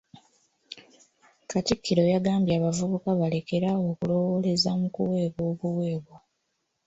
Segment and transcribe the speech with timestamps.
[1.49, 6.17] Katikkiro yagambye abavubuka balekere awo okulowooleza mu kuweebwa obuweebwa.